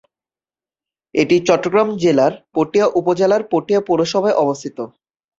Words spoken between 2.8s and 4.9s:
উপজেলার পটিয়া পৌরসভায় অবস্থিত।